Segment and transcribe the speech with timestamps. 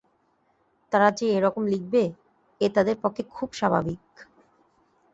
[0.91, 2.03] তারা যে এ-রকম লিখবে,
[2.61, 4.01] এ তাদের পক্ষে খুব স্বাভাবিক।